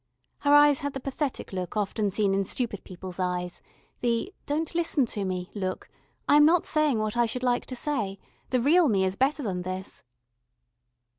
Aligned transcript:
Her 0.39 0.51
eyes 0.51 0.79
had 0.79 0.93
the 0.93 0.99
pathetic 0.99 1.53
look 1.53 1.77
often 1.77 2.09
seen 2.09 2.33
in 2.33 2.43
stupid 2.43 2.83
people's 2.83 3.19
eyes, 3.19 3.61
the 3.99 4.33
"Don't 4.47 4.73
listen 4.73 5.05
to 5.05 5.23
me" 5.25 5.51
look, 5.53 5.89
"I 6.27 6.37
am 6.37 6.43
not 6.43 6.65
saying 6.65 6.97
what 6.97 7.15
I 7.15 7.27
should 7.27 7.43
like 7.43 7.67
to 7.67 7.75
say. 7.75 8.17
The 8.49 8.59
real 8.59 8.87
Me 8.89 9.05
is 9.05 9.15
better 9.15 9.43
than 9.43 9.61
this." 9.61 10.03